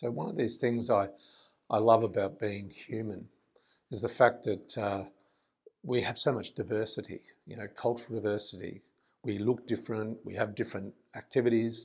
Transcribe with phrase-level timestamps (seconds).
[0.00, 1.08] So, one of these things I,
[1.68, 3.28] I love about being human
[3.90, 5.04] is the fact that uh,
[5.82, 8.80] we have so much diversity, you know, cultural diversity.
[9.24, 11.84] We look different, we have different activities.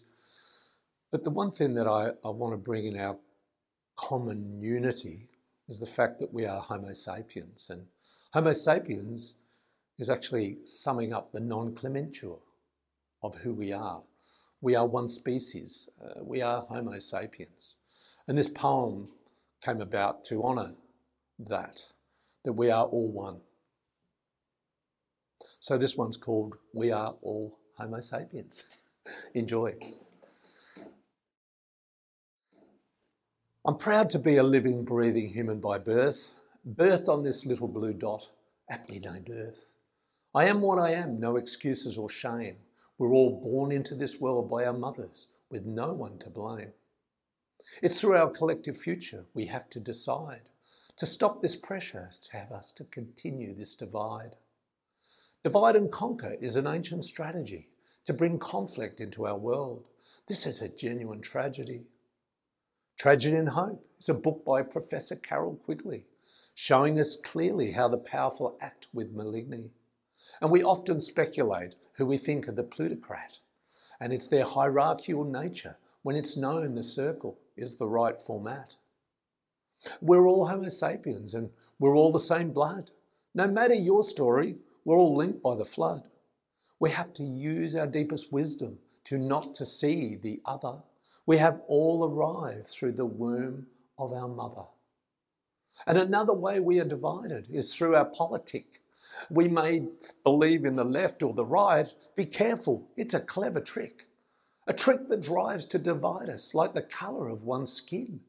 [1.11, 3.17] But the one thing that I, I want to bring in our
[3.97, 5.27] common unity
[5.67, 7.69] is the fact that we are Homo sapiens.
[7.69, 7.85] And
[8.33, 9.35] Homo sapiens
[9.99, 12.39] is actually summing up the nomenclature
[13.21, 14.03] of who we are.
[14.61, 17.75] We are one species, uh, we are Homo sapiens.
[18.27, 19.09] And this poem
[19.63, 20.75] came about to honour
[21.39, 21.87] that,
[22.43, 23.41] that we are all one.
[25.59, 28.65] So this one's called We Are All Homo Sapiens.
[29.33, 29.75] Enjoy.
[33.67, 36.29] I'm proud to be a living, breathing human by birth,
[36.67, 38.29] birthed on this little blue dot,
[38.69, 39.73] aptly named Earth.
[40.33, 42.57] I am what I am, no excuses or shame.
[42.97, 46.73] We're all born into this world by our mothers, with no one to blame.
[47.81, 50.43] It's through our collective future we have to decide
[50.97, 54.37] to stop this pressure to have us to continue this divide.
[55.43, 57.69] Divide and conquer is an ancient strategy
[58.05, 59.83] to bring conflict into our world.
[60.27, 61.89] This is a genuine tragedy.
[62.97, 66.07] Tragedy and Hope is a book by Professor Carroll Quigley,
[66.53, 69.73] showing us clearly how the powerful act with malignity.
[70.41, 73.39] And we often speculate who we think are the plutocrat,
[73.99, 78.75] and it's their hierarchical nature when it's known the circle is the right format.
[80.01, 81.49] We're all Homo sapiens and
[81.79, 82.91] we're all the same blood.
[83.33, 86.09] No matter your story, we're all linked by the flood.
[86.79, 90.83] We have to use our deepest wisdom to not to see the other
[91.25, 93.65] we have all arrived through the womb
[93.97, 94.65] of our mother.
[95.87, 98.83] And another way we are divided is through our politic.
[99.31, 99.87] We may
[100.23, 101.91] believe in the left or the right.
[102.15, 104.05] Be careful, it's a clever trick.
[104.67, 108.21] A trick that drives to divide us like the colour of one's skin.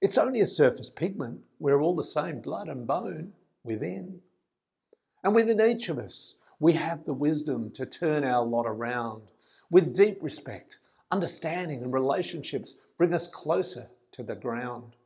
[0.00, 1.40] It's only a surface pigment.
[1.58, 4.20] We're all the same blood and bone within.
[5.22, 9.32] And within each of us, we have the wisdom to turn our lot around
[9.70, 10.78] with deep respect
[11.10, 14.96] understanding and relationships bring us closer to the ground.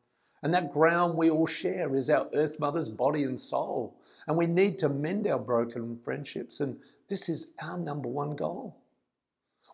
[0.42, 3.98] And that ground we all share is our Earth Mother's body and soul.
[4.26, 6.60] And we need to mend our broken friendships.
[6.60, 8.76] And this is our number one goal.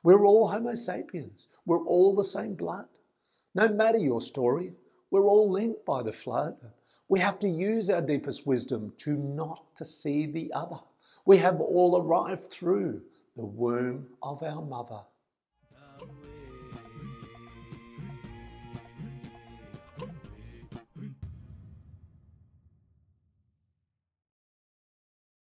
[0.02, 1.48] We're all Homo sapiens.
[1.66, 2.88] We're all the same blood.
[3.54, 4.74] No matter your story,
[5.10, 6.56] we're all linked by the flood.
[7.08, 10.78] We have to use our deepest wisdom to not to see the other.
[11.26, 13.02] We have all arrived through
[13.36, 15.00] the womb of our mother.